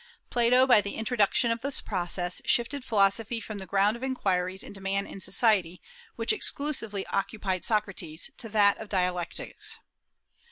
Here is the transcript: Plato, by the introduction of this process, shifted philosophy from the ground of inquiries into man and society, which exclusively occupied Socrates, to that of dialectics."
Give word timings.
Plato, 0.31 0.65
by 0.65 0.81
the 0.81 0.95
introduction 0.95 1.51
of 1.51 1.61
this 1.61 1.79
process, 1.79 2.41
shifted 2.43 2.83
philosophy 2.83 3.39
from 3.39 3.59
the 3.59 3.67
ground 3.67 3.95
of 3.95 4.01
inquiries 4.01 4.63
into 4.63 4.81
man 4.81 5.05
and 5.05 5.21
society, 5.21 5.79
which 6.15 6.33
exclusively 6.33 7.05
occupied 7.05 7.63
Socrates, 7.63 8.31
to 8.37 8.49
that 8.49 8.79
of 8.79 8.89
dialectics." 8.89 9.77